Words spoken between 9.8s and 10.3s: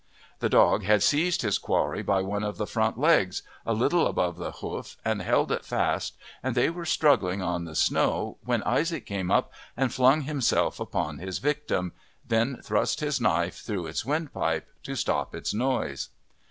flung